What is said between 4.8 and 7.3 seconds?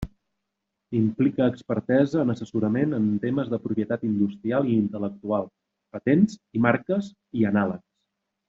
intel·lectual, patents i marques,